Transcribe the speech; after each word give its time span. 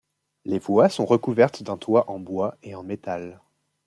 Les 0.45 0.57
voies 0.57 0.89
sont 0.89 1.05
recouvertes 1.05 1.61
d'un 1.61 1.77
toit 1.77 2.09
en 2.09 2.17
bois 2.17 2.57
et 2.63 2.73
en 2.73 2.81
métal. 2.81 3.39